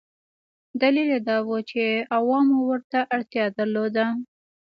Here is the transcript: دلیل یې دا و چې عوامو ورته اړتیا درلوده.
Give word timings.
دلیل 0.81 1.09
یې 1.13 1.19
دا 1.27 1.37
و 1.47 1.49
چې 1.69 1.83
عوامو 2.17 2.57
ورته 2.69 2.99
اړتیا 3.15 3.45
درلوده. 3.57 4.05